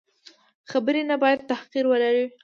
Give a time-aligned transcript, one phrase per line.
[0.71, 2.25] خبرې نه باید تحقیر ولري.